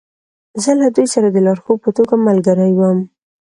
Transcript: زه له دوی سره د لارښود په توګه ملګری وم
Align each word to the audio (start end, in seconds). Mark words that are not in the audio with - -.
زه 0.63 0.71
له 0.81 0.87
دوی 0.95 1.07
سره 1.13 1.27
د 1.31 1.37
لارښود 1.45 1.79
په 1.83 1.89
توګه 1.97 2.13
ملګری 2.27 2.71
وم 2.75 2.99